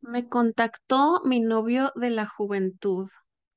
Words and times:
Me 0.00 0.26
contactó 0.28 1.20
mi 1.24 1.40
novio 1.40 1.92
de 1.96 2.08
la 2.10 2.26
juventud. 2.26 3.08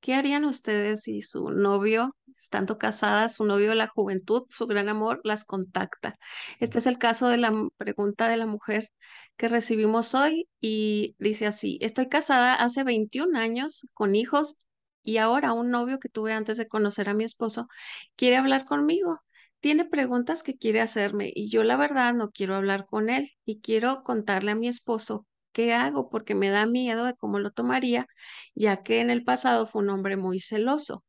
¿Qué 0.02 0.16
harían 0.16 0.44
ustedes 0.46 1.04
si 1.04 1.22
su 1.22 1.50
novio, 1.52 2.16
estando 2.28 2.78
casadas, 2.78 3.36
su 3.36 3.46
novio 3.46 3.70
de 3.70 3.76
la 3.76 3.88
juventud, 3.88 4.44
su 4.50 4.66
gran 4.68 4.90
amor, 4.90 5.22
las 5.24 5.44
contacta? 5.46 6.18
Este 6.60 6.80
es 6.80 6.88
el 6.88 6.98
caso 6.98 7.28
de 7.30 7.38
la 7.38 7.54
pregunta 7.78 8.28
de 8.28 8.38
la 8.38 8.46
mujer 8.48 8.90
que 9.38 9.48
recibimos 9.50 10.14
hoy 10.16 10.50
y 10.60 11.16
dice 11.20 11.48
así, 11.48 11.78
estoy 11.82 12.10
casada 12.10 12.56
hace 12.56 12.84
21 12.84 13.36
años 13.36 13.88
con 13.94 14.16
hijos 14.16 14.56
y 15.04 15.18
ahora 15.18 15.54
un 15.54 15.70
novio 15.72 16.00
que 16.00 16.10
tuve 16.10 16.34
antes 16.34 16.58
de 16.58 16.68
conocer 16.68 17.08
a 17.10 17.14
mi 17.14 17.24
esposo 17.24 17.68
quiere 18.16 18.38
hablar 18.38 18.66
conmigo. 18.66 19.22
Tiene 19.62 19.86
preguntas 19.86 20.44
que 20.44 20.58
quiere 20.58 20.82
hacerme 20.82 21.32
y 21.34 21.50
yo 21.50 21.64
la 21.64 21.76
verdad 21.78 22.14
no 22.14 22.32
quiero 22.32 22.56
hablar 22.56 22.86
con 22.86 23.10
él 23.10 23.32
y 23.46 23.62
quiero 23.62 24.04
contarle 24.04 24.52
a 24.52 24.56
mi 24.56 24.68
esposo 24.68 25.26
qué 25.60 25.74
hago 25.74 26.10
porque 26.10 26.36
me 26.36 26.50
da 26.50 26.66
miedo 26.66 27.04
de 27.04 27.16
cómo 27.16 27.38
lo 27.38 27.52
tomaría 27.52 28.08
ya 28.56 28.82
que 28.82 29.02
en 29.02 29.10
el 29.10 29.26
pasado 29.26 29.68
fue 29.68 29.82
un 29.82 29.90
hombre 29.90 30.16
muy 30.16 30.40
celoso. 30.40 31.04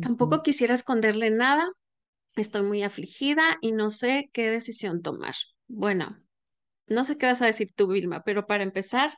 Tampoco 0.00 0.42
quisiera 0.42 0.74
esconderle 0.74 1.30
nada, 1.30 1.68
estoy 2.34 2.62
muy 2.62 2.82
afligida 2.82 3.58
y 3.60 3.70
no 3.70 3.90
sé 3.90 4.28
qué 4.32 4.50
decisión 4.50 5.02
tomar. 5.02 5.36
Bueno, 5.68 6.20
no 6.88 7.04
sé 7.04 7.16
qué 7.16 7.26
vas 7.26 7.40
a 7.42 7.46
decir 7.46 7.70
tú, 7.76 7.86
Vilma, 7.86 8.24
pero 8.24 8.48
para 8.48 8.64
empezar, 8.64 9.12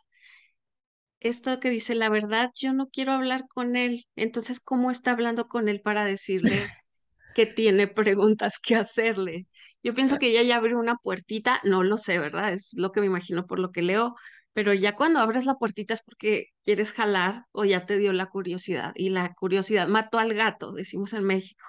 esto 1.21 1.61
que 1.61 1.71
dice 1.71 1.95
la 1.95 2.11
verdad, 2.11 2.51
yo 2.55 2.75
no 2.75 2.91
quiero 2.91 3.13
hablar 3.13 3.49
con 3.49 3.75
él. 3.75 4.05
Entonces, 4.17 4.61
¿cómo 4.61 4.91
está 4.91 5.13
hablando 5.13 5.49
con 5.49 5.71
él 5.71 5.81
para 5.81 6.05
decirle 6.05 6.69
que 7.33 7.47
tiene 7.47 7.89
preguntas 7.89 8.59
que 8.59 8.77
hacerle? 8.77 9.47
Yo 9.83 9.95
pienso 9.95 10.19
que 10.19 10.29
ella 10.29 10.43
ya 10.43 10.57
abrió 10.57 10.79
una 10.79 10.97
puertita, 10.97 11.61
no 11.65 11.83
lo 11.83 11.97
sé, 11.97 12.19
¿verdad? 12.19 12.53
Es 12.53 12.75
lo 12.77 12.93
que 12.93 13.01
me 13.01 13.07
imagino 13.07 13.47
por 13.47 13.59
lo 13.59 13.73
que 13.73 13.81
leo, 13.81 14.15
pero 14.59 14.75
ya 14.75 14.97
cuando 14.97 15.21
abres 15.21 15.47
la 15.47 15.55
puertita 15.55 15.95
es 15.95 16.03
porque 16.03 16.47
quieres 16.65 16.91
jalar 16.91 17.45
o 17.53 17.65
ya 17.65 17.87
te 17.87 17.97
dio 17.97 18.13
la 18.13 18.27
curiosidad 18.27 18.91
y 18.97 19.11
la 19.11 19.33
curiosidad 19.35 19.87
mató 19.87 20.19
al 20.19 20.35
gato, 20.35 20.73
decimos 20.73 21.13
en 21.13 21.23
México. 21.23 21.65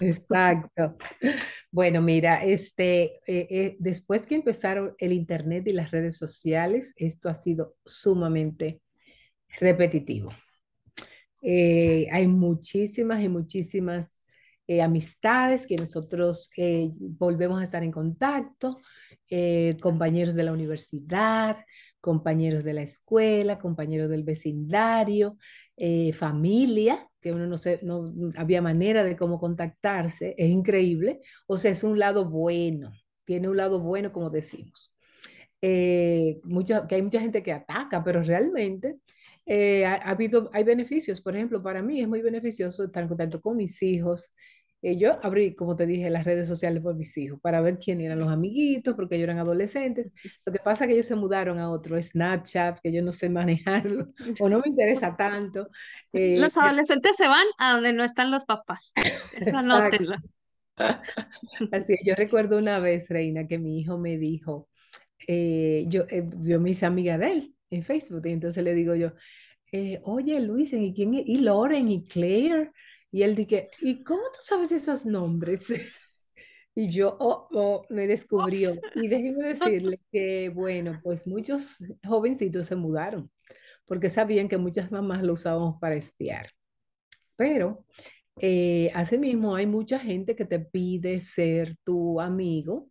Exacto. 0.00 0.96
Bueno, 1.70 2.02
mira, 2.02 2.44
este, 2.44 3.20
eh, 3.28 3.46
eh, 3.48 3.76
después 3.78 4.26
que 4.26 4.34
empezaron 4.34 4.96
el 4.98 5.12
Internet 5.12 5.68
y 5.68 5.72
las 5.72 5.92
redes 5.92 6.16
sociales, 6.16 6.94
esto 6.96 7.28
ha 7.28 7.34
sido 7.34 7.76
sumamente 7.86 8.80
repetitivo. 9.60 10.32
Eh, 11.42 12.08
hay 12.10 12.26
muchísimas 12.26 13.22
y 13.22 13.28
muchísimas 13.28 14.20
eh, 14.66 14.82
amistades 14.82 15.64
que 15.66 15.76
nosotros 15.76 16.50
eh, 16.56 16.90
volvemos 16.98 17.60
a 17.60 17.64
estar 17.64 17.84
en 17.84 17.92
contacto, 17.92 18.80
eh, 19.28 19.76
compañeros 19.80 20.34
de 20.34 20.42
la 20.42 20.52
universidad, 20.52 21.56
compañeros 22.02 22.64
de 22.64 22.74
la 22.74 22.82
escuela, 22.82 23.58
compañeros 23.58 24.10
del 24.10 24.24
vecindario, 24.24 25.38
eh, 25.78 26.12
familia, 26.12 27.08
que 27.22 27.32
uno 27.32 27.46
no, 27.46 27.56
sé, 27.56 27.80
no 27.82 28.12
había 28.36 28.60
manera 28.60 29.04
de 29.04 29.16
cómo 29.16 29.40
contactarse, 29.40 30.34
es 30.36 30.50
increíble. 30.50 31.20
O 31.46 31.56
sea, 31.56 31.70
es 31.70 31.82
un 31.82 31.98
lado 31.98 32.28
bueno, 32.28 32.92
tiene 33.24 33.48
un 33.48 33.56
lado 33.56 33.80
bueno, 33.80 34.12
como 34.12 34.28
decimos 34.28 34.92
eh, 35.62 36.40
mucha, 36.44 36.86
que 36.86 36.96
hay 36.96 37.02
mucha 37.02 37.20
gente 37.20 37.42
que 37.42 37.52
ataca, 37.52 38.02
pero 38.04 38.22
realmente 38.22 38.98
eh, 39.46 39.86
ha 39.86 39.94
habido, 39.94 40.50
hay 40.52 40.64
beneficios. 40.64 41.20
Por 41.20 41.36
ejemplo, 41.36 41.60
para 41.60 41.82
mí 41.82 42.00
es 42.00 42.08
muy 42.08 42.20
beneficioso 42.20 42.84
estar 42.84 43.04
en 43.04 43.08
contacto 43.08 43.40
con 43.40 43.56
mis 43.56 43.80
hijos. 43.82 44.32
Eh, 44.82 44.98
yo 44.98 45.18
abrí, 45.24 45.54
como 45.54 45.76
te 45.76 45.86
dije, 45.86 46.10
las 46.10 46.24
redes 46.24 46.48
sociales 46.48 46.82
por 46.82 46.96
mis 46.96 47.16
hijos 47.16 47.40
para 47.40 47.60
ver 47.60 47.78
quién 47.78 48.00
eran 48.00 48.18
los 48.18 48.30
amiguitos, 48.30 48.94
porque 48.94 49.14
ellos 49.14 49.24
eran 49.24 49.38
adolescentes. 49.38 50.12
Lo 50.44 50.52
que 50.52 50.58
pasa 50.58 50.84
es 50.84 50.88
que 50.88 50.94
ellos 50.94 51.06
se 51.06 51.14
mudaron 51.14 51.58
a 51.58 51.70
otro 51.70 52.00
Snapchat, 52.00 52.80
que 52.80 52.92
yo 52.92 53.02
no 53.02 53.12
sé 53.12 53.30
manejarlo 53.30 54.08
o 54.40 54.48
no 54.48 54.58
me 54.58 54.68
interesa 54.68 55.16
tanto. 55.16 55.68
Eh, 56.12 56.36
Los 56.38 56.56
adolescentes 56.56 57.16
se 57.16 57.28
van 57.28 57.46
a 57.58 57.74
donde 57.74 57.92
no 57.92 58.02
están 58.02 58.30
los 58.30 58.44
papás. 58.44 58.92
Eso 59.40 59.56
anótenlo. 59.56 60.16
Así, 61.72 61.92
es, 61.92 62.00
yo 62.04 62.14
recuerdo 62.14 62.58
una 62.58 62.80
vez, 62.80 63.08
Reina, 63.08 63.46
que 63.46 63.58
mi 63.58 63.78
hijo 63.78 63.98
me 63.98 64.18
dijo, 64.18 64.68
eh, 65.26 65.84
yo, 65.88 66.04
eh, 66.08 66.28
yo 66.40 66.60
me 66.60 66.70
hice 66.70 66.86
amiga 66.86 67.18
de 67.18 67.32
él 67.32 67.54
en 67.70 67.82
Facebook, 67.82 68.26
y 68.26 68.30
entonces 68.30 68.64
le 68.64 68.74
digo 68.74 68.94
yo, 68.94 69.12
eh, 69.70 70.00
oye 70.04 70.38
Luis, 70.40 70.72
¿y 70.72 70.92
quién 70.94 71.14
es? 71.14 71.22
Y 71.26 71.38
Lauren 71.38 71.90
y 71.90 72.04
Claire. 72.04 72.72
Y 73.12 73.22
él 73.22 73.36
dije, 73.36 73.68
¿y 73.80 74.02
cómo 74.02 74.22
tú 74.34 74.40
sabes 74.40 74.72
esos 74.72 75.06
nombres? 75.06 75.66
Y 76.74 76.88
yo, 76.88 77.18
oh, 77.20 77.48
oh, 77.52 77.84
me 77.90 78.06
descubrió. 78.06 78.70
Y 78.94 79.06
déjeme 79.06 79.46
decirle 79.48 80.00
que, 80.10 80.48
bueno, 80.48 80.98
pues 81.02 81.26
muchos 81.26 81.76
jovencitos 82.02 82.66
se 82.66 82.76
mudaron 82.76 83.30
porque 83.84 84.08
sabían 84.08 84.48
que 84.48 84.56
muchas 84.56 84.90
mamás 84.90 85.22
lo 85.22 85.34
usábamos 85.34 85.78
para 85.78 85.96
espiar. 85.96 86.48
Pero 87.36 87.84
eh, 88.40 88.90
asimismo 88.94 89.54
hay 89.54 89.66
mucha 89.66 89.98
gente 89.98 90.34
que 90.34 90.46
te 90.46 90.60
pide 90.60 91.20
ser 91.20 91.76
tu 91.84 92.18
amigo 92.18 92.88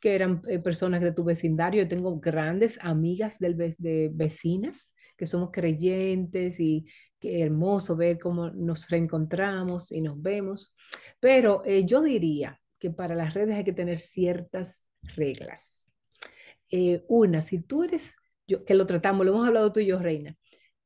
que 0.00 0.14
eran 0.14 0.42
eh, 0.48 0.58
personas 0.58 1.00
de 1.00 1.12
tu 1.12 1.22
vecindario. 1.24 1.82
Yo 1.82 1.88
tengo 1.88 2.18
grandes 2.18 2.78
amigas 2.82 3.38
del 3.38 3.56
de 3.56 4.10
vecinas 4.12 4.91
que 5.22 5.26
somos 5.28 5.50
creyentes 5.52 6.58
y 6.58 6.84
qué 7.20 7.42
hermoso 7.42 7.94
ver 7.94 8.18
cómo 8.18 8.50
nos 8.50 8.88
reencontramos 8.90 9.92
y 9.92 10.00
nos 10.00 10.20
vemos. 10.20 10.74
Pero 11.20 11.62
eh, 11.64 11.84
yo 11.86 12.02
diría 12.02 12.60
que 12.76 12.90
para 12.90 13.14
las 13.14 13.32
redes 13.32 13.54
hay 13.54 13.62
que 13.62 13.72
tener 13.72 14.00
ciertas 14.00 14.84
reglas. 15.14 15.86
Eh, 16.72 17.04
una, 17.06 17.40
si 17.40 17.62
tú 17.62 17.84
eres, 17.84 18.16
yo, 18.48 18.64
que 18.64 18.74
lo 18.74 18.84
tratamos, 18.84 19.24
lo 19.24 19.30
hemos 19.30 19.46
hablado 19.46 19.72
tú 19.72 19.78
y 19.78 19.86
yo, 19.86 20.00
Reina, 20.00 20.36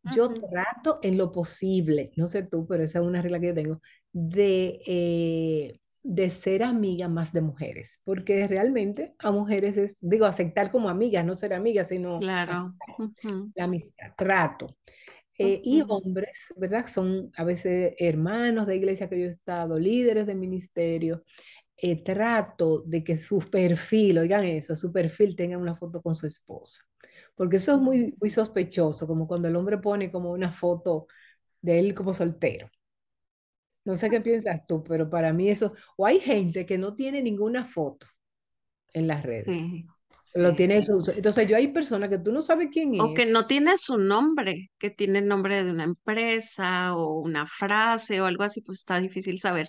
yo 0.02 0.28
Ujú. 0.28 0.46
trato 0.50 0.98
en 1.02 1.16
lo 1.16 1.32
posible, 1.32 2.12
no 2.16 2.26
sé 2.28 2.42
tú, 2.42 2.66
pero 2.66 2.84
esa 2.84 2.98
es 2.98 3.06
una 3.06 3.22
regla 3.22 3.40
que 3.40 3.46
yo 3.46 3.54
tengo, 3.54 3.80
de, 4.12 4.82
eh, 4.86 5.80
de 6.06 6.30
ser 6.30 6.62
amiga 6.62 7.08
más 7.08 7.32
de 7.32 7.40
mujeres, 7.42 8.00
porque 8.04 8.46
realmente 8.48 9.14
a 9.18 9.32
mujeres 9.32 9.76
es, 9.76 9.98
digo, 10.02 10.26
aceptar 10.26 10.70
como 10.70 10.88
amigas, 10.88 11.24
no 11.24 11.34
ser 11.34 11.54
amigas, 11.54 11.88
sino 11.88 12.20
Claro. 12.20 12.74
la 13.54 13.64
amistad, 13.64 14.12
trato. 14.16 14.76
Eh, 15.38 15.60
y 15.64 15.82
hombres, 15.88 16.46
¿verdad? 16.56 16.86
Son 16.88 17.30
a 17.36 17.44
veces 17.44 17.94
hermanos 17.98 18.66
de 18.66 18.76
iglesia 18.76 19.08
que 19.08 19.18
yo 19.20 19.26
he 19.26 19.28
estado, 19.30 19.78
líderes 19.78 20.26
de 20.26 20.34
ministerio. 20.34 21.24
eh, 21.82 22.02
trato 22.04 22.82
de 22.86 23.04
que 23.04 23.16
su 23.18 23.38
perfil, 23.40 24.18
oigan 24.18 24.44
eso, 24.44 24.76
su 24.76 24.92
perfil 24.92 25.36
tenga 25.36 25.58
una 25.58 25.76
foto 25.76 26.02
con 26.02 26.14
su 26.14 26.26
esposa. 26.26 26.82
Porque 27.36 27.56
eso 27.58 27.74
es 27.74 27.80
muy, 27.80 28.14
muy 28.20 28.30
sospechoso, 28.30 29.06
como 29.06 29.26
cuando 29.28 29.48
el 29.48 29.56
hombre 29.56 29.78
pone 29.78 30.10
como 30.12 30.32
una 30.32 30.52
foto 30.52 31.06
de 31.62 31.78
él 31.80 31.94
como 31.94 32.14
soltero. 32.14 32.70
No 33.86 33.96
sé 33.96 34.10
qué 34.10 34.20
piensas 34.22 34.66
tú, 34.68 34.84
pero 34.84 35.10
para 35.10 35.32
mí 35.32 35.50
eso, 35.50 35.74
o 35.96 36.06
hay 36.06 36.20
gente 36.20 36.66
que 36.66 36.78
no 36.78 36.94
tiene 36.96 37.22
ninguna 37.22 37.64
foto 37.66 38.06
en 38.94 39.08
las 39.08 39.24
redes. 39.24 39.58
Sí, 39.58 39.86
Lo 40.34 40.54
sí, 40.54 40.56
tiene, 40.56 40.78
sí. 40.78 40.88
entonces 41.16 41.48
yo 41.48 41.56
hay 41.56 41.68
personas 41.68 42.10
que 42.10 42.18
tú 42.18 42.32
no 42.32 42.42
sabes 42.42 42.68
quién 42.72 42.94
O 42.98 43.12
que 43.14 43.26
es. 43.26 43.26
no 43.26 43.46
tiene 43.46 43.76
su 43.78 43.98
nombre, 43.98 44.70
que 44.78 44.90
tiene 44.90 45.18
el 45.20 45.28
nombre 45.28 45.62
de 45.64 45.70
una 45.70 45.84
empresa 45.84 46.94
o 46.96 47.20
una 47.20 47.46
frase 47.46 48.20
o 48.20 48.26
algo 48.26 48.42
así, 48.44 48.62
pues 48.62 48.78
está 48.78 49.00
difícil 49.00 49.38
saber 49.38 49.68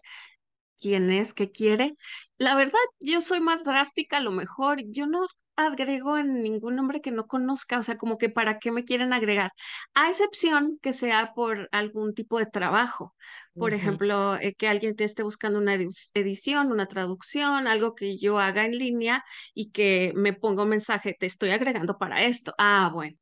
quién 0.80 1.12
es, 1.12 1.34
qué 1.34 1.52
quiere. 1.52 1.96
La 2.38 2.56
verdad, 2.56 2.80
yo 3.00 3.22
soy 3.22 3.42
más 3.42 3.64
drástica, 3.66 4.18
a 4.20 4.22
lo 4.22 4.32
mejor 4.32 4.82
yo 4.88 5.08
no 5.08 5.28
agrego 5.58 6.18
en 6.18 6.42
ningún 6.44 6.76
nombre 6.78 7.02
que 7.02 7.12
no 7.12 7.28
conozca, 7.28 7.80
o 7.80 7.84
sea, 7.84 7.98
como 7.98 8.18
que 8.18 8.30
para 8.30 8.60
qué 8.60 8.72
me 8.72 8.86
quieren 8.86 9.14
agregar, 9.14 9.52
a 9.96 10.10
excepción 10.10 10.80
que 10.82 10.94
sea 10.94 11.34
por 11.36 11.70
algún 11.74 12.14
tipo 12.16 12.40
de 12.40 12.46
trabajo. 12.48 13.16
Por 13.58 13.74
ejemplo, 13.74 14.36
eh, 14.38 14.54
que 14.56 14.68
alguien 14.68 14.96
te 14.96 15.04
esté 15.04 15.24
buscando 15.24 15.60
una 15.60 15.76
edi- 15.76 16.10
edición, 16.14 16.72
una 16.72 16.86
traducción, 16.88 17.68
algo 17.68 17.96
que 17.96 18.18
yo 18.18 18.40
haga 18.40 18.66
en 18.66 18.74
línea 18.78 19.24
y 19.54 19.72
que 19.72 20.14
me 20.16 20.34
ponga 20.34 20.64
un 20.64 20.70
mensaje, 20.70 21.16
te 21.20 21.26
estoy 21.26 21.50
agregando 21.52 21.98
para 21.98 22.24
esto. 22.24 22.54
Ah, 22.58 22.90
bueno. 22.94 23.18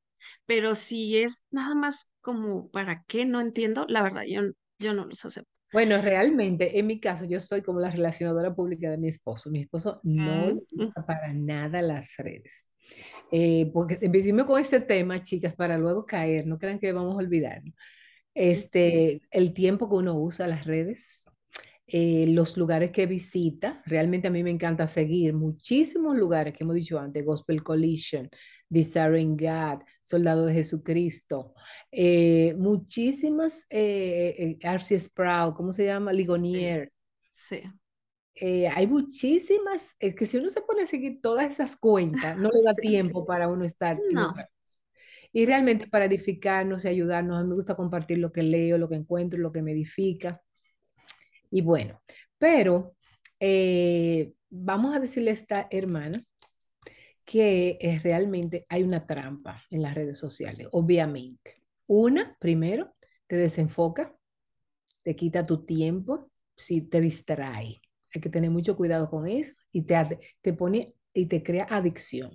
Pero 0.46 0.76
si 0.76 1.18
es 1.20 1.46
nada 1.52 1.76
más 1.76 2.12
como 2.22 2.70
para 2.72 3.04
qué, 3.08 3.26
no 3.26 3.42
entiendo, 3.42 3.86
la 3.90 4.02
verdad, 4.04 4.24
yo, 4.28 4.42
yo 4.80 4.94
no 4.94 5.06
los 5.06 5.24
acepto. 5.26 5.55
Bueno, 5.72 6.02
realmente, 6.02 6.80
en 6.80 6.88
mi 6.88 7.00
caso, 7.00 7.26
yo 7.26 7.42
soy 7.42 7.62
como 7.62 7.80
la 7.80 7.90
relacionadora 7.90 8.54
pública 8.56 8.90
de 8.90 8.98
mi 8.98 9.10
esposo. 9.10 9.52
Mi 9.52 9.62
esposo 9.62 10.00
no 10.04 10.52
Mm, 10.52 10.60
gusta 10.72 11.06
para 11.06 11.34
nada 11.34 11.82
las 11.82 12.16
redes. 12.18 12.72
Eh, 13.32 13.70
porque 13.74 13.98
empecemos 14.02 14.46
con 14.46 14.62
este 14.62 14.80
tema, 14.82 15.22
chicas, 15.22 15.56
para 15.56 15.78
luego 15.78 16.06
caer, 16.06 16.48
no 16.48 16.58
crean 16.58 16.80
que 16.80 16.94
vamos 16.94 17.16
a 17.16 17.18
olvidar. 17.18 17.62
Este, 18.34 19.22
el 19.32 19.54
tiempo 19.54 19.90
que 19.90 19.96
uno 19.96 20.18
usa 20.20 20.48
las 20.48 20.66
redes, 20.66 21.26
eh, 21.88 22.26
los 22.30 22.58
lugares 22.58 22.92
que 22.92 23.06
visita, 23.06 23.82
realmente 23.86 24.28
a 24.28 24.32
mí 24.32 24.44
me 24.44 24.50
encanta 24.52 24.88
seguir 24.88 25.34
muchísimos 25.34 26.18
lugares 26.18 26.54
que 26.54 26.64
hemos 26.64 26.76
dicho 26.76 27.00
antes, 27.00 27.26
Gospel 27.26 27.64
Collision, 27.64 28.30
Desiring 28.76 29.38
God, 29.38 29.84
Soldado 30.04 30.46
de 30.46 30.54
Jesucristo, 30.54 31.54
eh, 31.92 32.54
muchísimas, 32.58 33.66
eh, 33.70 34.36
eh, 34.38 34.58
R.C. 34.62 35.00
Sprout, 35.00 35.56
¿cómo 35.56 35.72
se 35.72 35.86
llama? 35.86 36.14
Ligonier. 36.14 36.92
sí, 37.32 37.62
Eh, 38.36 38.68
hay 38.68 38.86
muchísimas, 38.88 39.96
es 40.00 40.14
que 40.16 40.26
si 40.26 40.38
uno 40.38 40.50
se 40.50 40.62
pone 40.62 40.84
a 40.84 40.86
seguir 40.88 41.22
todas 41.22 41.52
esas 41.54 41.78
cuentas, 41.78 42.38
no 42.38 42.50
le 42.52 42.62
da 42.64 42.74
sí. 42.76 42.82
tiempo 42.82 43.26
para 43.26 43.48
uno 43.48 43.64
estar 43.66 43.98
No. 44.12 44.34
Y 45.32 45.46
realmente 45.46 45.88
para 45.88 46.06
edificarnos 46.06 46.86
y 46.86 46.88
ayudarnos, 46.90 47.38
a 47.40 47.44
mí 47.44 47.50
me 47.50 47.56
gusta 47.56 47.76
compartir 47.76 48.20
lo 48.20 48.32
que 48.32 48.42
leo, 48.44 48.78
lo 48.78 48.88
que 48.90 48.96
encuentro, 48.96 49.40
lo 49.40 49.52
que 49.52 49.62
me 49.62 49.72
edifica. 49.74 50.42
Y 51.52 51.62
bueno, 51.62 52.02
pero 52.38 52.96
eh, 53.40 54.34
vamos 54.50 54.96
a 54.96 55.00
decirle 55.00 55.32
a 55.32 55.34
esta 55.34 55.68
hermana 55.72 56.26
que 57.26 57.78
es 57.82 58.04
realmente 58.04 58.66
hay 58.70 58.84
una 58.84 59.06
trampa 59.08 59.64
en 59.70 59.82
las 59.82 59.96
redes 59.96 60.18
sociales, 60.20 60.68
obviamente. 60.72 61.64
Una, 61.88 62.38
primero, 62.40 62.96
te 63.28 63.36
desenfoca, 63.38 64.16
te 65.04 65.16
quita 65.16 65.46
tu 65.46 65.64
tiempo, 65.64 66.32
si 66.56 66.82
te 66.82 67.02
distrae. 67.02 67.82
Hay 68.14 68.22
que 68.22 68.30
tener 68.30 68.50
mucho 68.52 68.76
cuidado 68.76 69.10
con 69.10 69.28
eso 69.28 69.56
y 69.72 69.84
te, 69.84 69.96
te 70.42 70.54
pone 70.54 70.96
y 71.14 71.26
te 71.28 71.44
crea 71.44 71.68
adicción. 71.70 72.32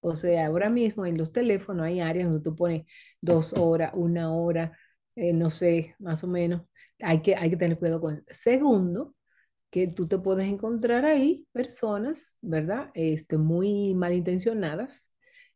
O 0.00 0.16
sea, 0.16 0.46
ahora 0.46 0.70
mismo 0.70 1.06
en 1.06 1.18
los 1.18 1.32
teléfonos 1.32 1.86
hay 1.86 2.00
áreas 2.00 2.26
donde 2.28 2.42
tú 2.42 2.56
pones 2.56 2.86
dos 3.20 3.52
horas, 3.54 3.92
una 3.94 4.32
hora, 4.34 4.76
eh, 5.14 5.32
no 5.32 5.50
sé, 5.50 5.94
más 5.98 6.24
o 6.24 6.28
menos. 6.28 6.62
Hay 7.00 7.22
que, 7.22 7.36
hay 7.36 7.50
que 7.50 7.56
tener 7.56 7.78
cuidado 7.78 8.00
con 8.00 8.14
eso. 8.14 8.22
Segundo, 8.28 9.14
que 9.70 9.86
tú 9.86 10.08
te 10.08 10.18
puedes 10.18 10.46
encontrar 10.48 11.04
ahí 11.04 11.46
personas, 11.52 12.36
¿verdad? 12.40 12.90
Este, 12.94 13.38
muy 13.38 13.94
malintencionadas, 13.94 15.12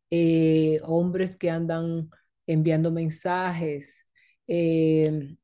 eh, 0.09 0.79
hombres 0.83 1.37
que 1.37 1.49
andan 1.49 2.09
enviando 2.47 2.91
mensajes, 2.91 4.07
eh, 4.47 5.35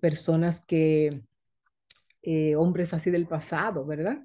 personas 0.00 0.64
que, 0.64 1.22
hombres 2.56 2.92
así 2.92 3.10
del 3.10 3.26
pasado, 3.26 3.86
¿verdad? 3.86 4.18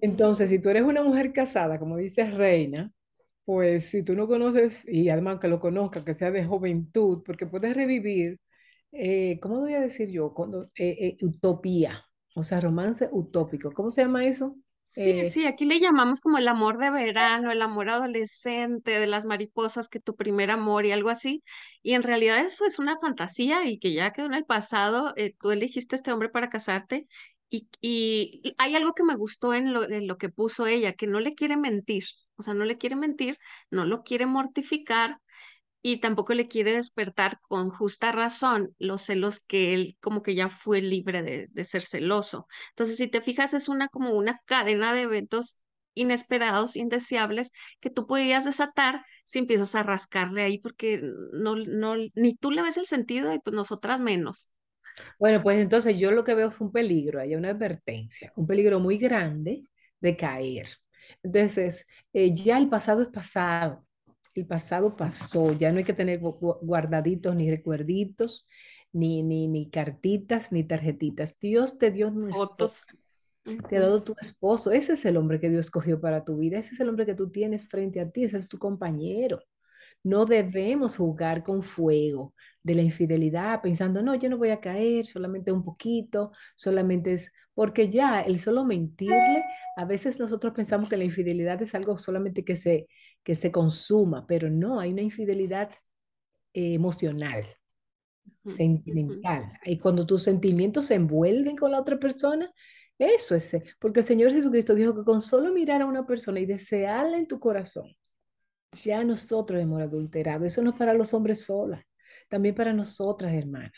Entonces, 0.00 0.50
si 0.50 0.58
tú 0.58 0.68
eres 0.68 0.82
una 0.82 1.02
mujer 1.02 1.32
casada, 1.32 1.78
como 1.78 1.96
dice 1.96 2.24
Reina, 2.30 2.92
pues 3.44 3.86
si 3.86 4.04
tú 4.04 4.14
no 4.14 4.26
conoces, 4.26 4.86
y 4.88 5.08
además 5.08 5.38
que 5.40 5.48
lo 5.48 5.60
conozca, 5.60 6.04
que 6.04 6.14
sea 6.14 6.30
de 6.30 6.44
juventud, 6.44 7.22
porque 7.24 7.46
puedes 7.46 7.74
revivir, 7.76 8.38
eh, 8.92 9.38
¿cómo 9.40 9.60
voy 9.60 9.74
a 9.74 9.80
decir 9.80 10.10
yo? 10.10 10.32
Cuando, 10.34 10.64
eh, 10.76 10.96
eh, 11.00 11.16
utopía, 11.22 12.04
o 12.34 12.42
sea, 12.42 12.60
romance 12.60 13.08
utópico. 13.12 13.72
¿Cómo 13.72 13.90
se 13.90 14.02
llama 14.02 14.24
eso? 14.26 14.56
Sí, 14.88 15.24
sí, 15.24 15.46
aquí 15.46 15.64
le 15.64 15.80
llamamos 15.80 16.20
como 16.20 16.36
el 16.36 16.46
amor 16.48 16.76
de 16.76 16.90
verano, 16.90 17.50
el 17.50 17.62
amor 17.62 17.88
adolescente, 17.88 19.00
de 19.00 19.06
las 19.06 19.24
mariposas, 19.24 19.88
que 19.88 20.00
tu 20.00 20.14
primer 20.16 20.50
amor 20.50 20.84
y 20.84 20.92
algo 20.92 21.08
así. 21.08 21.42
Y 21.82 21.94
en 21.94 22.02
realidad 22.02 22.40
eso 22.40 22.66
es 22.66 22.78
una 22.78 22.98
fantasía 23.00 23.64
y 23.64 23.78
que 23.78 23.94
ya 23.94 24.12
quedó 24.12 24.26
en 24.26 24.34
el 24.34 24.44
pasado. 24.44 25.14
tú 25.40 25.50
elegiste 25.50 25.94
a 25.94 25.98
este 25.98 26.12
hombre 26.12 26.28
para 26.28 26.50
casarte 26.50 27.06
y, 27.48 27.68
y 27.80 28.54
hay 28.58 28.74
algo 28.76 28.92
que 28.92 29.02
me 29.04 29.16
gustó 29.16 29.54
en 29.54 29.72
lo, 29.72 29.84
en 29.90 30.06
lo 30.06 30.18
que 30.18 30.28
puso 30.28 30.66
ella, 30.66 30.92
que 30.92 31.06
no 31.06 31.20
le 31.20 31.34
quiere 31.34 31.56
mentir. 31.56 32.04
O 32.36 32.42
sea, 32.42 32.52
no 32.54 32.64
le 32.66 32.76
quiere 32.76 32.96
mentir, 32.96 33.38
no 33.70 33.86
lo 33.86 34.02
quiere 34.02 34.26
mortificar 34.26 35.20
y 35.82 35.98
tampoco 35.98 36.32
le 36.32 36.46
quiere 36.46 36.72
despertar 36.74 37.40
con 37.42 37.70
justa 37.70 38.12
razón 38.12 38.74
los 38.78 39.02
celos 39.02 39.40
que 39.40 39.74
él 39.74 39.96
como 40.00 40.22
que 40.22 40.36
ya 40.36 40.48
fue 40.48 40.80
libre 40.80 41.22
de, 41.22 41.64
ser 41.64 41.82
celoso. 41.82 42.46
Entonces, 42.70 42.96
si 42.96 43.08
te 43.08 43.20
fijas, 43.20 43.52
es 43.52 43.68
una 43.68 43.88
como 43.88 44.12
una 44.14 44.40
cadena 44.46 44.94
de 44.94 45.02
eventos 45.02 45.60
inesperados, 45.94 46.76
indeseables, 46.76 47.50
que 47.80 47.90
tú 47.90 48.06
podrías 48.06 48.44
desatar 48.44 49.04
si 49.24 49.40
empiezas 49.40 49.74
a 49.74 49.82
rascarle 49.82 50.42
ahí, 50.42 50.58
porque 50.58 51.02
no, 51.32 51.56
no, 51.56 51.96
ni 52.14 52.34
tú 52.36 52.50
le 52.50 52.62
ves 52.62 52.76
el 52.76 52.86
sentido 52.86 53.34
y 53.34 53.40
pues 53.40 53.54
nosotras 53.54 54.00
menos. 54.00 54.50
Bueno, 55.18 55.42
pues 55.42 55.58
entonces 55.58 55.98
yo 55.98 56.12
lo 56.12 56.24
que 56.24 56.34
veo 56.34 56.50
fue 56.50 56.68
un 56.68 56.72
peligro, 56.72 57.20
hay 57.20 57.34
una 57.34 57.50
advertencia, 57.50 58.32
un 58.36 58.46
peligro 58.46 58.78
muy 58.78 58.98
grande 58.98 59.64
de 60.00 60.16
caer. 60.16 60.68
Entonces, 61.22 61.84
eh, 62.12 62.34
ya 62.34 62.58
el 62.58 62.68
pasado 62.68 63.02
es 63.02 63.08
pasado, 63.08 63.86
el 64.34 64.46
pasado 64.46 64.96
pasó, 64.96 65.52
ya 65.52 65.72
no 65.72 65.78
hay 65.78 65.84
que 65.84 65.92
tener 65.92 66.20
guardaditos 66.20 67.34
ni 67.36 67.50
recuerditos, 67.50 68.46
ni, 68.92 69.22
ni, 69.22 69.48
ni 69.48 69.70
cartitas, 69.70 70.52
ni 70.52 70.64
tarjetitas. 70.64 71.36
Dios 71.40 71.78
te 71.78 71.90
dio 71.90 72.12
Fotos. 72.30 72.86
Te 73.68 73.76
ha 73.76 73.80
dado 73.80 74.04
tu 74.04 74.14
esposo. 74.20 74.70
Ese 74.70 74.92
es 74.92 75.04
el 75.04 75.16
hombre 75.16 75.40
que 75.40 75.50
Dios 75.50 75.66
escogió 75.66 76.00
para 76.00 76.24
tu 76.24 76.36
vida. 76.36 76.58
Ese 76.58 76.74
es 76.74 76.80
el 76.80 76.88
hombre 76.88 77.06
que 77.06 77.14
tú 77.14 77.30
tienes 77.30 77.68
frente 77.68 78.00
a 78.00 78.08
ti. 78.08 78.24
Ese 78.24 78.38
es 78.38 78.46
tu 78.46 78.58
compañero. 78.58 79.42
No 80.04 80.26
debemos 80.26 80.96
jugar 80.96 81.42
con 81.42 81.62
fuego 81.62 82.34
de 82.62 82.74
la 82.74 82.82
infidelidad 82.82 83.60
pensando, 83.62 84.02
no, 84.02 84.14
yo 84.14 84.28
no 84.28 84.38
voy 84.38 84.50
a 84.50 84.60
caer, 84.60 85.06
solamente 85.06 85.52
un 85.52 85.64
poquito, 85.64 86.32
solamente 86.56 87.12
es, 87.12 87.32
porque 87.54 87.88
ya 87.88 88.20
el 88.20 88.40
solo 88.40 88.64
mentirle, 88.64 89.44
a 89.76 89.84
veces 89.84 90.18
nosotros 90.18 90.54
pensamos 90.54 90.88
que 90.88 90.96
la 90.96 91.04
infidelidad 91.04 91.60
es 91.62 91.74
algo 91.74 91.98
solamente 91.98 92.44
que 92.44 92.56
se, 92.56 92.88
que 93.22 93.34
se 93.34 93.50
consuma, 93.50 94.26
pero 94.26 94.50
no, 94.50 94.80
hay 94.80 94.92
una 94.92 95.02
infidelidad 95.02 95.70
emocional, 96.52 97.46
sentimental. 98.44 99.58
Y 99.64 99.78
cuando 99.78 100.06
tus 100.06 100.22
sentimientos 100.22 100.86
se 100.86 100.94
envuelven 100.94 101.56
con 101.56 101.70
la 101.70 101.80
otra 101.80 101.98
persona, 101.98 102.52
eso 102.98 103.34
es, 103.34 103.56
porque 103.80 104.00
el 104.00 104.06
Señor 104.06 104.32
Jesucristo 104.32 104.74
dijo 104.74 104.94
que 104.94 105.04
con 105.04 105.22
solo 105.22 105.52
mirar 105.52 105.82
a 105.82 105.86
una 105.86 106.06
persona 106.06 106.40
y 106.40 106.46
desearla 106.46 107.16
en 107.16 107.26
tu 107.26 107.40
corazón, 107.40 107.94
ya 108.72 109.04
nosotros 109.04 109.60
hemos 109.60 109.82
adulterado. 109.82 110.44
Eso 110.44 110.62
no 110.62 110.70
es 110.70 110.76
para 110.76 110.94
los 110.94 111.12
hombres 111.14 111.44
solas, 111.44 111.84
también 112.28 112.54
para 112.54 112.72
nosotras, 112.72 113.32
hermanas. 113.34 113.72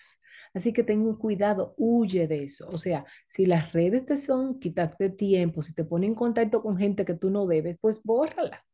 Así 0.52 0.72
que 0.72 0.84
ten 0.84 1.14
cuidado, 1.14 1.74
huye 1.76 2.28
de 2.28 2.44
eso. 2.44 2.68
O 2.68 2.78
sea, 2.78 3.04
si 3.26 3.44
las 3.44 3.72
redes 3.72 4.06
te 4.06 4.16
son, 4.16 4.60
quítate 4.60 5.10
tiempo, 5.10 5.62
si 5.62 5.74
te 5.74 5.84
ponen 5.84 6.10
en 6.10 6.14
contacto 6.14 6.62
con 6.62 6.76
gente 6.76 7.04
que 7.04 7.14
tú 7.14 7.30
no 7.30 7.46
debes, 7.46 7.76
pues 7.80 8.00
bórrala. 8.02 8.64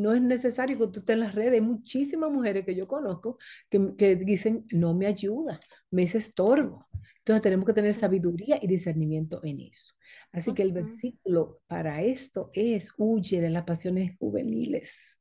No 0.00 0.12
es 0.12 0.22
necesario 0.22 0.78
que 0.78 0.86
tú 0.88 1.00
estés 1.00 1.14
en 1.14 1.20
las 1.20 1.34
redes. 1.34 1.54
Hay 1.54 1.60
muchísimas 1.60 2.30
mujeres 2.30 2.64
que 2.64 2.74
yo 2.74 2.86
conozco 2.88 3.38
que, 3.68 3.94
que 3.96 4.16
dicen, 4.16 4.66
no 4.70 4.94
me 4.94 5.06
ayuda, 5.06 5.60
me 5.90 6.04
es 6.04 6.14
estorbo. 6.14 6.86
Entonces 7.18 7.42
tenemos 7.42 7.66
que 7.66 7.74
tener 7.74 7.94
sabiduría 7.94 8.58
y 8.60 8.66
discernimiento 8.66 9.40
en 9.44 9.60
eso. 9.60 9.94
Así 10.32 10.54
que 10.54 10.62
el 10.62 10.72
versículo 10.72 11.60
para 11.66 12.02
esto 12.02 12.50
es, 12.52 12.90
huye 12.96 13.40
de 13.40 13.50
las 13.50 13.64
pasiones 13.64 14.16
juveniles 14.18 15.20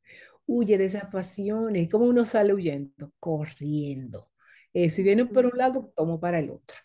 huye 0.49 0.79
de 0.79 0.85
esas 0.85 1.05
pasiones. 1.05 1.89
¿Cómo 1.89 2.05
uno 2.05 2.25
sale 2.25 2.53
huyendo? 2.53 3.13
Corriendo. 3.19 4.31
Eh, 4.73 4.89
si 4.89 5.03
viene 5.03 5.25
por 5.25 5.45
un 5.45 5.57
lado, 5.57 5.93
tomo 5.95 6.19
para 6.19 6.39
el 6.39 6.49
otro. 6.49 6.75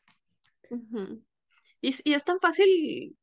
y, 1.80 1.94
y, 2.04 2.12
es 2.12 2.24
tan 2.24 2.38
fácil 2.40 3.16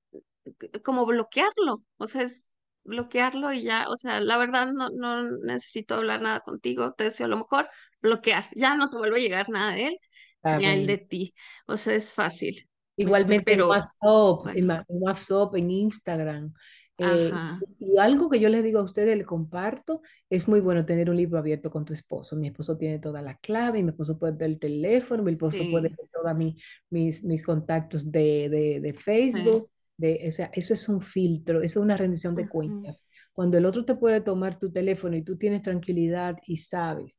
como 0.84 1.06
bloquearlo, 1.06 1.84
o 1.98 2.08
sea, 2.08 2.24
es 2.24 2.46
bloquearlo 2.84 3.54
y 3.54 3.64
ya, 3.64 3.88
o 3.90 3.96
sea, 3.96 4.20
la 4.22 4.38
verdad 4.38 4.72
no, 4.74 4.90
no 4.90 5.24
necesito 5.44 5.96
hablar 5.96 6.22
nada 6.22 6.40
contigo, 6.42 6.94
te 6.94 7.06
deseo 7.06 7.28
lo 7.28 7.38
mejor, 7.38 7.70
bloquear, 8.02 8.46
ya 8.56 8.76
no 8.76 8.90
te 8.90 8.98
vuelve 8.98 9.18
a 9.18 9.24
llegar 9.24 9.50
nada 9.50 9.74
de 9.74 9.88
él, 9.88 9.98
ni 10.58 10.66
a 10.66 10.74
él 10.74 10.88
de 10.88 10.98
ti, 10.98 11.34
o 11.68 11.78
sea, 11.78 11.96
es 11.96 12.14
fácil. 12.14 12.56
Este, 12.56 12.68
Igualmente 12.98 13.44
pero, 13.46 13.66
en 13.66 13.70
WhatsApp, 13.70 14.56
en 14.56 14.86
WhatsApp, 14.90 15.56
en 15.56 15.72
Instagram, 15.72 16.54
eh, 17.04 17.32
y 17.80 17.98
algo 17.98 18.30
que 18.30 18.40
yo 18.40 18.50
les 18.50 18.64
digo 18.64 18.80
a 18.80 18.84
ustedes, 18.84 19.18
le 19.18 19.26
comparto, 19.26 20.02
es 20.30 20.48
muy 20.48 20.60
bueno 20.60 20.86
tener 20.86 21.10
un 21.10 21.18
libro 21.18 21.40
abierto 21.40 21.72
con 21.72 21.84
tu 21.84 21.94
esposo. 21.94 22.36
Mi 22.36 22.48
esposo 22.48 22.78
tiene 22.78 23.00
toda 23.00 23.22
la 23.22 23.38
clave, 23.38 23.82
mi 23.82 23.90
esposo 23.90 24.20
puede 24.20 24.34
ver 24.34 24.52
el 24.52 24.60
teléfono, 24.60 25.24
mi 25.24 25.32
esposo 25.32 25.60
puede 25.72 25.90
ver 25.90 26.10
todos 26.12 26.36
mis, 26.90 27.24
mis 27.24 27.44
contactos 27.44 28.12
de, 28.12 28.80
de, 28.82 28.94
Facebook. 28.94 29.70
De, 30.02 30.26
o 30.28 30.32
sea, 30.32 30.50
eso 30.54 30.74
es 30.74 30.90
un 30.90 31.02
filtro, 31.02 31.62
eso 31.62 31.80
es 31.80 31.84
una 31.84 31.96
rendición 31.96 32.36
de 32.36 32.50
cuentas. 32.50 33.06
Cuando 33.34 33.58
el 33.58 33.66
otro 33.66 33.86
te 33.86 33.96
puede 33.96 34.20
tomar 34.22 34.58
tu 34.58 34.72
teléfono 34.72 35.16
y 35.16 35.24
tú 35.24 35.38
tienes 35.38 35.62
tranquilidad 35.62 36.38
y 36.46 36.58
sabes. 36.58 37.14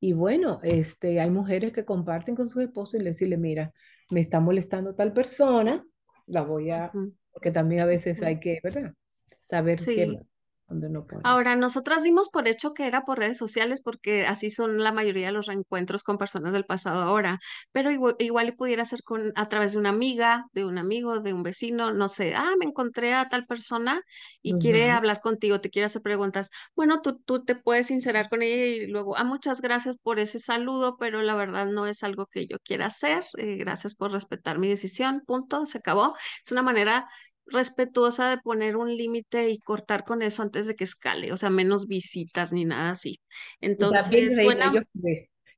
Y 0.00 0.12
bueno, 0.12 0.60
este, 0.62 1.20
hay 1.20 1.30
mujeres 1.30 1.72
que 1.72 1.84
comparten 1.84 2.34
con 2.34 2.48
su 2.48 2.60
esposo 2.60 2.96
y 2.96 3.00
le 3.00 3.10
decirle, 3.10 3.36
mira, 3.36 3.72
me 4.10 4.20
está 4.20 4.40
molestando 4.40 4.94
tal 4.94 5.12
persona, 5.12 5.86
la 6.26 6.42
voy 6.42 6.70
a, 6.70 6.90
porque 7.32 7.50
también 7.50 7.82
a 7.82 7.86
veces 7.86 8.22
hay 8.22 8.40
que, 8.40 8.58
¿verdad? 8.62 8.92
saber 9.40 9.78
qué, 9.84 10.20
no 10.68 11.06
Ahora, 11.22 11.54
nosotras 11.54 12.02
dimos 12.02 12.28
por 12.28 12.48
hecho 12.48 12.74
que 12.74 12.86
era 12.86 13.02
por 13.02 13.18
redes 13.18 13.38
sociales 13.38 13.80
porque 13.80 14.26
así 14.26 14.50
son 14.50 14.82
la 14.82 14.90
mayoría 14.90 15.26
de 15.26 15.32
los 15.32 15.46
reencuentros 15.46 16.02
con 16.02 16.18
personas 16.18 16.52
del 16.52 16.64
pasado 16.64 17.02
ahora, 17.02 17.38
pero 17.70 17.90
igual, 17.92 18.16
igual 18.18 18.54
pudiera 18.56 18.84
ser 18.84 19.02
con, 19.04 19.32
a 19.36 19.48
través 19.48 19.72
de 19.72 19.78
una 19.78 19.90
amiga, 19.90 20.46
de 20.52 20.64
un 20.64 20.78
amigo, 20.78 21.20
de 21.20 21.32
un 21.32 21.44
vecino, 21.44 21.92
no 21.92 22.08
sé, 22.08 22.34
ah, 22.34 22.54
me 22.58 22.66
encontré 22.66 23.14
a 23.14 23.28
tal 23.28 23.46
persona 23.46 24.02
y 24.42 24.58
quiere 24.58 24.90
hablar 24.90 25.20
contigo, 25.20 25.60
te 25.60 25.70
quiere 25.70 25.86
hacer 25.86 26.02
preguntas. 26.02 26.50
Bueno, 26.74 27.00
tú, 27.00 27.20
tú 27.24 27.44
te 27.44 27.54
puedes 27.54 27.86
sincerar 27.86 28.28
con 28.28 28.42
ella 28.42 28.64
y 28.66 28.86
luego, 28.88 29.16
ah, 29.16 29.24
muchas 29.24 29.60
gracias 29.60 29.96
por 29.98 30.18
ese 30.18 30.40
saludo, 30.40 30.96
pero 30.98 31.22
la 31.22 31.34
verdad 31.34 31.66
no 31.66 31.86
es 31.86 32.02
algo 32.02 32.26
que 32.26 32.46
yo 32.48 32.58
quiera 32.58 32.86
hacer, 32.86 33.24
eh, 33.38 33.56
gracias 33.56 33.94
por 33.94 34.10
respetar 34.10 34.58
mi 34.58 34.68
decisión, 34.68 35.22
punto, 35.26 35.64
se 35.66 35.78
acabó. 35.78 36.16
Es 36.44 36.50
una 36.50 36.62
manera 36.62 37.06
respetuosa 37.46 38.30
de 38.30 38.38
poner 38.38 38.76
un 38.76 38.96
límite 38.96 39.50
y 39.50 39.58
cortar 39.58 40.04
con 40.04 40.22
eso 40.22 40.42
antes 40.42 40.66
de 40.66 40.74
que 40.74 40.84
escale, 40.84 41.32
o 41.32 41.36
sea, 41.36 41.50
menos 41.50 41.86
visitas 41.86 42.52
ni 42.52 42.64
nada 42.64 42.90
así. 42.90 43.20
Entonces, 43.60 44.40
suena... 44.40 44.72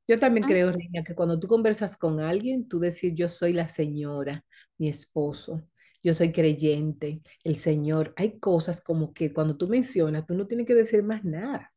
yo, 0.07 0.19
también 0.19 0.45
¿Ah? 0.45 0.49
creo, 0.49 0.73
Reina, 0.73 1.03
que 1.03 1.15
cuando 1.15 1.39
tú 1.41 1.49
conversas 1.49 1.97
con 1.97 2.21
alguien, 2.21 2.69
tú 2.69 2.79
decir, 2.79 3.15
yo 3.15 3.29
soy 3.29 3.53
la 3.53 3.69
señora, 3.69 4.45
mi 4.77 4.89
esposo, 4.89 5.63
yo 6.03 6.15
soy 6.15 6.33
creyente, 6.33 7.23
el 7.45 7.57
Señor. 7.57 8.13
Hay 8.17 8.39
cosas 8.39 8.81
como 8.81 9.13
que 9.13 9.33
cuando 9.33 9.57
tú 9.57 9.69
mencionas, 9.69 10.27
tú 10.27 10.35
no 10.35 10.47
tienes 10.47 10.67
que 10.67 10.75
decir 10.75 11.03
más 11.03 11.25
nada. 11.25 11.73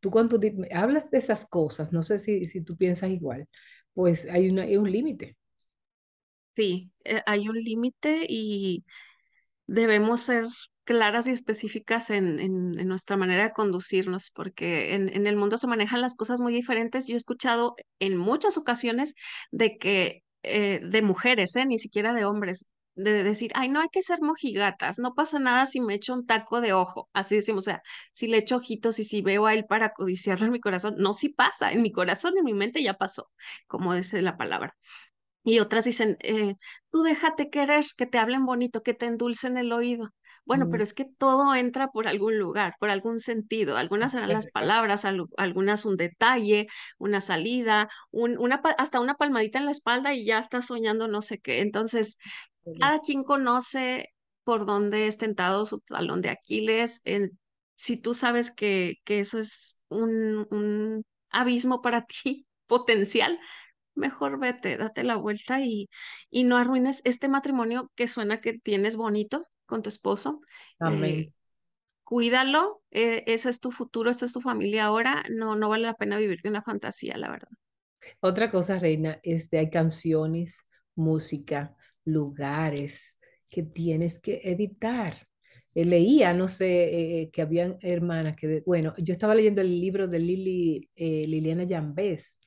tú 0.00 0.10
cuando 0.10 0.38
hablas 0.72 1.10
de 1.10 1.18
esas 1.18 1.46
cosas, 1.46 1.92
no 1.92 2.02
sé 2.02 2.18
si, 2.18 2.44
si 2.44 2.60
tú 2.60 2.76
piensas 2.76 3.10
igual, 3.10 3.48
pues 3.94 4.28
hay 4.30 4.50
una, 4.50 4.62
hay 4.62 4.76
un 4.76 4.90
límite. 4.90 5.36
Sí, 6.54 6.92
eh, 7.04 7.22
hay 7.26 7.48
un 7.48 7.56
límite 7.56 8.26
y 8.28 8.84
debemos 9.66 10.20
ser 10.22 10.44
claras 10.84 11.26
y 11.26 11.30
específicas 11.32 12.10
en, 12.10 12.38
en- 12.40 12.72
nuestra 12.88 13.16
manera 13.16 13.44
de 13.44 13.52
conducirnos, 13.52 14.30
porque 14.34 14.94
en, 14.94 15.08
en 15.14 15.26
el 15.26 15.36
mundo 15.36 15.58
se 15.58 15.66
manejan 15.66 16.00
las 16.02 16.14
cosas 16.16 16.40
muy 16.40 16.52
diferentes. 16.52 17.06
Yo 17.06 17.14
he 17.14 17.16
escuchado 17.16 17.74
en 18.00 18.16
muchas 18.16 18.56
ocasiones 18.58 19.14
de 19.50 19.78
que, 19.78 20.22
eh, 20.42 20.80
de 20.82 21.02
mujeres, 21.02 21.56
eh, 21.56 21.66
ni 21.66 21.78
siquiera 21.78 22.12
de 22.12 22.24
hombres, 22.24 22.66
de 22.96 23.24
decir, 23.24 23.50
ay, 23.54 23.68
no 23.70 23.80
hay 23.80 23.88
que 23.90 24.02
ser 24.02 24.20
mojigatas, 24.22 24.98
no 25.00 25.14
pasa 25.14 25.38
nada 25.40 25.66
si 25.66 25.80
me 25.80 25.94
echo 25.94 26.14
un 26.14 26.26
taco 26.26 26.60
de 26.60 26.72
ojo, 26.74 27.08
así 27.12 27.34
decimos, 27.34 27.64
o 27.64 27.70
sea, 27.70 27.82
si 28.12 28.28
le 28.28 28.36
echo 28.38 28.56
ojitos 28.56 28.98
y 29.00 29.04
si 29.04 29.20
veo 29.20 29.46
a 29.46 29.54
él 29.54 29.64
para 29.66 29.92
codiciarlo 29.92 30.46
en 30.46 30.52
mi 30.52 30.60
corazón, 30.60 30.94
no, 30.98 31.12
sí 31.14 31.28
pasa, 31.30 31.72
en 31.72 31.82
mi 31.82 31.90
corazón, 31.90 32.34
en 32.38 32.44
mi 32.44 32.54
mente 32.54 32.82
ya 32.84 32.94
pasó, 32.94 33.30
como 33.66 33.94
dice 33.94 34.22
la 34.22 34.36
palabra. 34.36 34.76
Y 35.44 35.58
otras 35.60 35.84
dicen, 35.84 36.16
eh, 36.20 36.56
tú 36.90 37.02
déjate 37.02 37.50
querer, 37.50 37.84
que 37.96 38.06
te 38.06 38.18
hablen 38.18 38.46
bonito, 38.46 38.82
que 38.82 38.94
te 38.94 39.06
endulcen 39.06 39.56
el 39.58 39.72
oído. 39.72 40.10
Bueno, 40.46 40.68
pero 40.70 40.82
es 40.84 40.94
que 40.94 41.04
todo 41.06 41.54
entra 41.54 41.88
por 41.88 42.06
algún 42.08 42.38
lugar, 42.38 42.74
por 42.78 42.90
algún 42.90 43.18
sentido. 43.20 43.76
Algunas 43.78 44.12
serán 44.12 44.32
las 44.32 44.48
palabras, 44.48 45.04
al- 45.04 45.26
algunas 45.38 45.84
un 45.86 45.96
detalle, 45.96 46.66
una 46.98 47.20
salida, 47.20 47.88
un- 48.10 48.38
una, 48.38 48.56
hasta 48.78 49.00
una 49.00 49.14
palmadita 49.16 49.58
en 49.58 49.66
la 49.66 49.70
espalda 49.72 50.14
y 50.14 50.24
ya 50.26 50.38
estás 50.38 50.66
soñando 50.66 51.08
no 51.08 51.22
sé 51.22 51.38
qué. 51.40 51.60
Entonces, 51.60 52.18
cada 52.78 53.00
quien 53.00 53.24
conoce 53.24 54.08
por 54.44 54.66
dónde 54.66 55.06
es 55.08 55.18
tentado 55.18 55.66
su 55.66 55.80
talón 55.80 56.20
de 56.22 56.30
Aquiles. 56.30 57.02
si 57.76 57.96
tú 58.00 58.14
sabes 58.14 58.50
que, 58.50 58.96
que 59.04 59.20
eso 59.20 59.38
es 59.38 59.80
un, 59.88 60.46
un 60.50 61.04
abismo 61.30 61.82
para 61.82 62.06
ti 62.06 62.46
potencial, 62.66 63.38
mejor 63.94 64.38
vete, 64.38 64.76
date 64.76 65.04
la 65.04 65.16
vuelta 65.16 65.60
y, 65.60 65.88
y 66.30 66.44
no 66.44 66.56
arruines 66.58 67.02
este 67.04 67.28
matrimonio 67.28 67.90
que 67.94 68.08
suena 68.08 68.40
que 68.40 68.58
tienes 68.58 68.96
bonito 68.96 69.46
con 69.66 69.82
tu 69.82 69.88
esposo. 69.88 70.40
Eh, 70.84 71.16
Amén. 71.18 71.32
cuídalo, 72.04 72.82
eh, 72.92 73.24
ese 73.26 73.50
es 73.50 73.60
tu 73.60 73.72
futuro, 73.72 74.10
esta 74.10 74.26
es 74.26 74.32
tu 74.32 74.40
familia 74.40 74.86
ahora, 74.86 75.24
no, 75.30 75.56
no 75.56 75.68
vale 75.68 75.86
la 75.86 75.94
pena 75.94 76.18
vivir 76.18 76.40
de 76.42 76.50
una 76.50 76.62
fantasía, 76.62 77.16
la 77.18 77.30
verdad. 77.30 77.48
Otra 78.20 78.50
cosa, 78.50 78.78
Reina, 78.78 79.20
este, 79.22 79.58
hay 79.58 79.70
canciones, 79.70 80.58
música, 80.94 81.76
lugares 82.04 83.18
que 83.48 83.62
tienes 83.62 84.18
que 84.20 84.40
evitar. 84.44 85.16
Eh, 85.74 85.84
leía, 85.84 86.32
no 86.34 86.48
sé, 86.48 87.22
eh, 87.22 87.30
que 87.30 87.42
habían 87.42 87.78
hermanas 87.80 88.36
que, 88.36 88.46
de- 88.46 88.62
bueno, 88.66 88.94
yo 88.98 89.12
estaba 89.12 89.34
leyendo 89.34 89.60
el 89.60 89.80
libro 89.80 90.06
de 90.08 90.18
Lili, 90.18 90.90
Liliana 90.96 91.64
Yambés, 91.64 92.38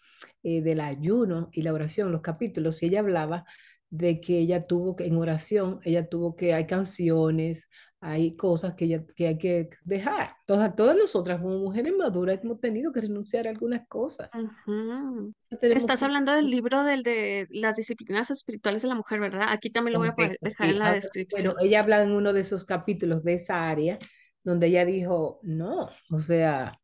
eh, 0.44 0.62
del 0.62 0.82
ayuno 0.82 1.50
y 1.52 1.62
la 1.62 1.74
oración, 1.74 2.12
los 2.12 2.22
capítulos, 2.22 2.82
y 2.82 2.88
ella 2.88 3.00
hablaba 3.00 3.46
de 3.90 4.20
que 4.20 4.40
ella 4.40 4.68
tuvo 4.68 4.96
que, 4.96 5.06
en 5.06 5.18
oración, 5.18 5.80
ella 5.84 6.08
tuvo 6.08 6.36
que, 6.36 6.54
hay 6.54 6.68
canciones, 6.68 7.68
hay 8.00 8.36
cosas 8.36 8.76
que, 8.76 8.86
ella, 8.86 9.04
que 9.16 9.28
hay 9.28 9.38
que 9.38 9.70
dejar. 9.84 10.36
Todas, 10.46 10.76
todas 10.76 10.96
nosotras 10.96 11.42
como 11.42 11.58
mujeres 11.58 11.94
maduras 11.98 12.40
hemos 12.44 12.60
tenido 12.60 12.92
que 12.92 13.02
renunciar 13.02 13.48
a 13.48 13.50
algunas 13.50 13.88
cosas. 13.88 14.30
No 14.66 15.34
tenemos 15.60 15.84
Estás 15.84 16.00
que 16.00 16.06
hablando 16.06 16.34
del 16.34 16.50
libro 16.50 16.84
del 16.84 17.04
de 17.04 17.48
las 17.50 17.76
disciplinas 17.76 18.30
espirituales 18.30 18.82
de 18.82 18.90
la 18.90 18.96
mujer, 18.96 19.20
¿verdad? 19.20 19.48
Aquí 19.50 19.70
también 19.70 19.94
lo 19.94 20.00
voy 20.00 20.10
a 20.10 20.16
poder 20.16 20.38
dejar 20.42 20.68
sí. 20.68 20.74
en 20.74 20.80
la 20.80 20.86
Ahora, 20.86 21.00
bueno, 21.00 21.02
descripción. 21.02 21.56
ella 21.62 21.80
habla 21.80 22.04
en 22.04 22.12
uno 22.12 22.34
de 22.34 22.42
esos 22.42 22.66
capítulos 22.66 23.24
de 23.24 23.34
esa 23.36 23.68
área 23.68 23.98
donde 24.44 24.68
ella 24.68 24.86
dijo, 24.86 25.40
no, 25.44 25.90
o 26.10 26.20
sea, 26.20 26.80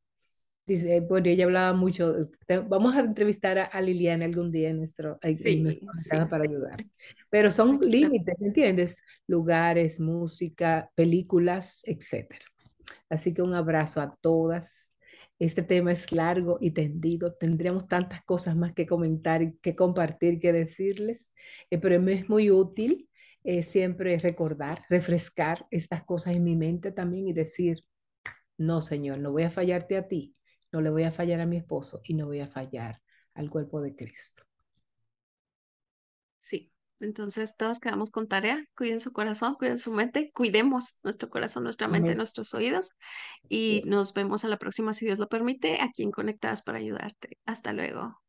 dice, 0.65 1.01
bueno, 1.01 1.27
ella 1.27 1.45
hablaba 1.45 1.73
mucho, 1.73 2.29
vamos 2.67 2.95
a 2.95 3.01
entrevistar 3.01 3.69
a, 3.71 3.81
Liliana 3.81 4.25
algún 4.25 4.51
día 4.51 4.69
en 4.69 4.77
nuestro, 4.77 5.19
en, 5.21 5.31
en 5.31 5.37
Sí, 5.37 5.61
nuestra 5.61 5.87
ventana 5.93 6.23
sí, 6.25 6.29
para 6.29 6.43
ayudar. 6.43 6.85
Pero 7.29 7.49
son 7.49 7.79
límites, 7.81 8.35
¿me 8.39 8.47
entiendes? 8.47 9.01
Lugares, 9.27 9.99
música, 9.99 10.89
películas, 10.95 11.81
etcétera. 11.83 12.45
Así 13.09 13.33
que 13.33 13.41
un 13.41 13.53
abrazo 13.53 14.01
a 14.01 14.15
todas. 14.21 14.91
Este 15.39 15.61
tema 15.61 15.91
es 15.91 16.11
largo 16.11 16.57
y 16.61 16.71
tendido. 16.71 17.33
Tendríamos 17.33 17.87
tantas 17.87 18.23
cosas 18.23 18.55
más 18.55 18.73
que 18.73 18.85
comentar, 18.85 19.53
que 19.61 19.75
compartir, 19.75 20.39
que 20.39 20.53
decirles, 20.53 21.33
eh, 21.69 21.77
pero 21.77 21.99
me 22.01 22.13
es 22.13 22.29
muy 22.29 22.49
útil 22.49 23.09
eh, 23.43 23.61
siempre 23.61 24.17
recordar, 24.19 24.79
refrescar 24.89 25.67
estas 25.69 26.03
cosas 26.03 26.35
en 26.35 26.43
mi 26.43 26.55
mente 26.55 26.91
también 26.91 27.27
y 27.27 27.33
decir, 27.33 27.83
no, 28.57 28.81
Señor, 28.81 29.19
no 29.19 29.31
voy 29.31 29.43
a 29.43 29.51
fallarte 29.51 29.97
a 29.97 30.07
ti, 30.07 30.33
no 30.73 30.81
le 30.81 30.89
voy 30.89 31.03
a 31.03 31.11
fallar 31.11 31.39
a 31.39 31.45
mi 31.45 31.57
esposo 31.57 32.01
y 32.03 32.15
no 32.15 32.25
voy 32.25 32.41
a 32.41 32.47
fallar 32.47 33.01
al 33.35 33.49
cuerpo 33.49 33.79
de 33.81 33.95
Cristo. 33.95 34.43
Sí, 36.41 36.71
entonces 36.99 37.55
todos 37.55 37.79
quedamos 37.79 38.11
con 38.11 38.27
tarea. 38.27 38.65
Cuiden 38.75 38.99
su 38.99 39.13
corazón, 39.13 39.55
cuiden 39.55 39.77
su 39.77 39.93
mente, 39.93 40.31
cuidemos 40.33 40.99
nuestro 41.03 41.29
corazón, 41.29 41.63
nuestra 41.63 41.87
mente, 41.87 42.09
Amén. 42.09 42.17
nuestros 42.17 42.53
oídos 42.53 42.89
y 43.47 43.83
nos 43.85 44.13
vemos 44.13 44.43
a 44.45 44.47
la 44.47 44.57
próxima, 44.57 44.93
si 44.93 45.05
Dios 45.05 45.19
lo 45.19 45.29
permite, 45.29 45.79
aquí 45.79 46.03
en 46.03 46.11
Conectadas 46.11 46.63
para 46.63 46.79
ayudarte. 46.79 47.37
Hasta 47.45 47.71
luego. 47.71 48.22